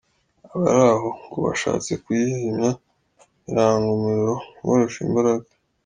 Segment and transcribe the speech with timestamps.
[0.53, 2.69] Abari aho ngo bashatse kuyizimya
[3.45, 5.49] biranga, umuriro ubarusha imbaraga.